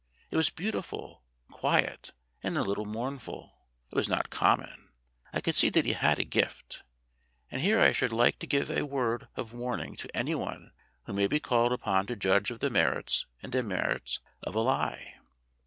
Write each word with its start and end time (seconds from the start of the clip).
It 0.31 0.35
was 0.35 0.49
beautiful, 0.49 1.21
quiet, 1.51 2.11
and 2.41 2.57
a 2.57 2.63
little 2.63 2.87
mournful. 2.87 3.67
It 3.91 3.95
was 3.95 4.09
not 4.09 4.31
common. 4.31 4.89
I 5.31 5.41
could 5.41 5.53
see 5.53 5.69
that 5.69 5.85
he 5.85 5.93
had 5.93 6.17
a 6.17 6.23
gift. 6.23 6.81
And 7.51 7.61
here 7.61 7.79
I 7.79 7.91
should 7.91 8.11
like 8.11 8.39
to 8.39 8.47
give 8.47 8.71
a 8.71 8.81
word 8.81 9.27
of 9.35 9.53
warning 9.53 9.95
to 9.97 10.17
anyone 10.17 10.71
who 11.03 11.13
may 11.13 11.27
be 11.27 11.39
called 11.39 11.71
upon 11.71 12.07
to 12.07 12.15
judge 12.15 12.49
of 12.49 12.61
the 12.61 12.71
merits 12.71 13.27
and 13.43 13.51
demerits 13.51 14.19
of 14.41 14.55
a 14.55 14.61
lie. 14.61 15.17